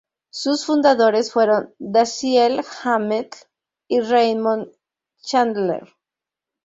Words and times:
Sus 0.31 0.65
fundadores 0.65 1.31
fueron 1.31 1.75
Dashiell 1.77 2.63
Hammett 2.81 3.35
y 3.87 3.99
Raymond 3.99 4.71
Chandler. 5.21 5.89